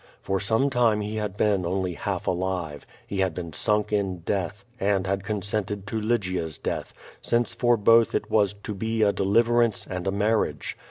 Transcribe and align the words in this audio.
For 0.23 0.39
some 0.39 0.71
time 0.71 1.01
he 1.01 1.17
had 1.17 1.37
been 1.37 1.63
only 1.63 1.95
lialf 1.95 2.25
alive; 2.25 2.87
he 3.05 3.19
had 3.19 3.35
been 3.35 3.53
sunk 3.53 3.93
in 3.93 4.21
death, 4.21 4.65
and 4.79 5.05
had 5.05 5.23
consented 5.23 5.85
to 5.85 6.01
Lygia's 6.01 6.57
death, 6.57 6.91
since 7.21 7.53
for 7.53 7.77
both 7.77 8.15
it 8.15 8.31
was 8.31 8.53
to 8.63 8.73
be 8.73 9.03
a 9.03 9.13
deliverance 9.13 9.85
and 9.87 10.07
a 10.07 10.11
marriage. 10.11 10.75